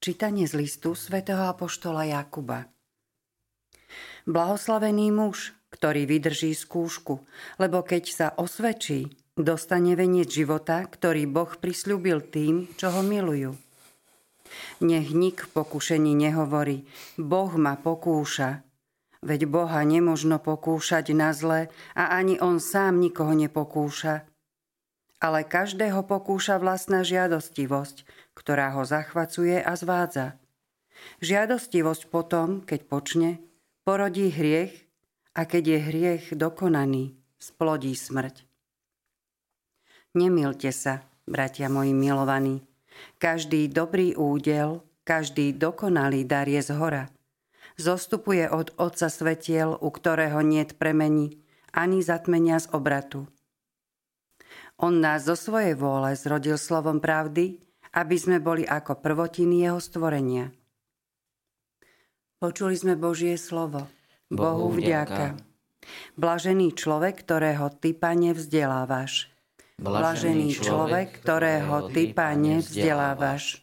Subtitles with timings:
[0.00, 2.72] Čítanie z listu svätého Apoštola Jakuba.
[4.24, 7.20] Blahoslavený muž, ktorý vydrží skúšku,
[7.60, 13.52] lebo keď sa osvedčí, dostane veniec života, ktorý Boh prisľúbil tým, čo ho milujú.
[14.80, 16.88] Nech nik v pokušení nehovorí,
[17.20, 18.64] Boh ma pokúša,
[19.20, 24.29] veď Boha nemožno pokúšať na zle a ani on sám nikoho nepokúša.
[25.20, 30.40] Ale každého pokúša vlastná žiadostivosť, ktorá ho zachvacuje a zvádza.
[31.20, 33.30] Žiadostivosť potom, keď počne,
[33.84, 34.88] porodí hriech
[35.36, 38.48] a keď je hriech dokonaný, splodí smrť.
[40.16, 42.64] Nemilte sa, bratia moji milovaní.
[43.22, 47.04] Každý dobrý údel, každý dokonalý dar je z hora.
[47.80, 51.40] Zostupuje od Otca svetiel, u ktorého niet premení,
[51.72, 53.30] ani zatmenia z obratu.
[54.80, 57.60] On nás zo svojej vôle zrodil slovom pravdy,
[57.92, 60.48] aby sme boli ako prvotiny jeho stvorenia.
[62.40, 63.84] Počuli sme Božie slovo.
[64.32, 65.36] Bohu vďaka.
[66.16, 69.28] Blažený človek, ktorého ty, Pane, vzdelávaš.
[69.76, 73.60] Blažený človek, ktorého ty, Pane, vzdelávaš.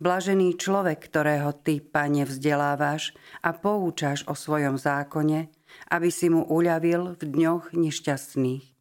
[0.00, 3.12] Blažený človek, ktorého ty, Pane, vzdelávaš
[3.44, 5.52] a poučaš o svojom zákone,
[5.92, 8.79] aby si mu uľavil v dňoch nešťastných.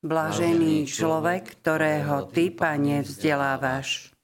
[0.00, 4.16] Blažený človek, ktorého Ty, Pane, vzdelávaš.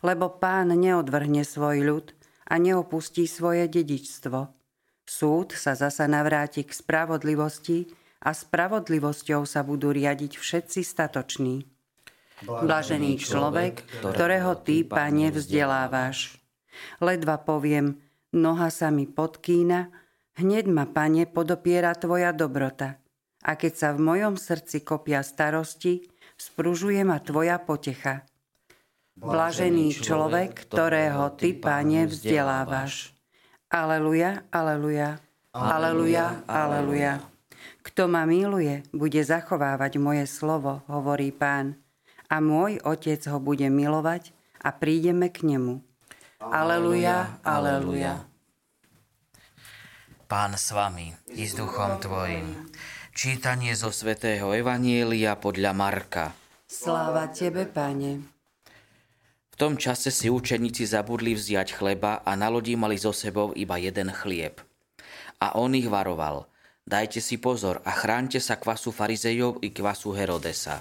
[0.00, 2.06] Lebo Pán neodvrhne svoj ľud
[2.48, 4.48] a neopustí svoje dedičstvo.
[5.04, 7.92] Súd sa zasa navráti k spravodlivosti
[8.24, 11.68] a spravodlivosťou sa budú riadiť všetci statoční.
[12.48, 16.40] Blažený človek, ktorého Ty, Pane, vzdelávaš.
[16.96, 18.00] Ledva poviem,
[18.32, 19.92] noha sa mi podkýna,
[20.40, 22.96] hneď ma, Pane, podopiera Tvoja dobrota–
[23.40, 26.04] a keď sa v mojom srdci kopia starosti,
[26.36, 28.24] spružuje ma tvoja potecha.
[29.20, 33.12] Blažený človek, ktorého ty, Pane, vzdelávaš.
[33.68, 35.20] Aleluja, aleluja,
[35.52, 37.20] aleluja, aleluja.
[37.84, 41.76] Kto ma miluje, bude zachovávať moje slovo, hovorí pán.
[42.32, 44.32] A môj otec ho bude milovať
[44.64, 45.84] a prídeme k nemu.
[46.40, 48.24] Aleluja, aleluja.
[50.30, 52.70] Pán s vami i s duchom tvojim.
[53.20, 56.32] Čítanie zo svätého Evanielia podľa Marka.
[56.64, 58.16] Sláva Tebe, Pane.
[59.44, 63.76] V tom čase si učeníci zabudli vziať chleba a na lodi mali so sebou iba
[63.76, 64.64] jeden chlieb.
[65.36, 66.48] A on ich varoval.
[66.88, 70.80] Dajte si pozor a chránte sa kvasu farizejov i kvasu Herodesa.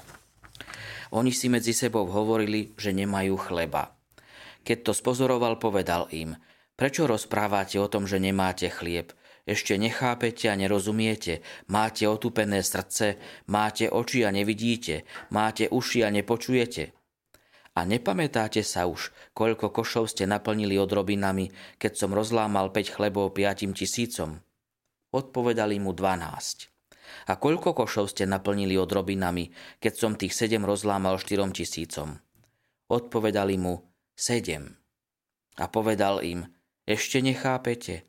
[1.11, 3.99] Oni si medzi sebou hovorili, že nemajú chleba.
[4.63, 6.39] Keď to spozoroval, povedal im,
[6.79, 9.11] prečo rozprávate o tom, že nemáte chlieb?
[9.49, 11.41] Ešte nechápete a nerozumiete,
[11.73, 13.17] máte otupené srdce,
[13.49, 16.93] máte oči a nevidíte, máte uši a nepočujete.
[17.73, 21.49] A nepamätáte sa už, koľko košov ste naplnili odrobinami,
[21.81, 24.37] keď som rozlámal 5 chlebov piatim tisícom?
[25.09, 26.69] Odpovedali mu 12.
[27.25, 29.49] A koľko košov ste naplnili odrobinami,
[29.81, 32.21] keď som tých sedem rozlámal štyrom tisícom?
[32.85, 33.81] Odpovedali mu
[34.13, 34.61] 7.
[35.57, 36.45] A povedal im,
[36.85, 38.08] ešte nechápete?